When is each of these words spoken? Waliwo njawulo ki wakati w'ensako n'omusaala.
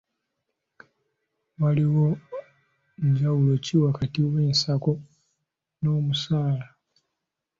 Waliwo 1.61 2.05
njawulo 3.07 3.53
ki 3.65 3.75
wakati 3.85 4.19
w'ensako 4.31 4.91
n'omusaala. 5.81 6.67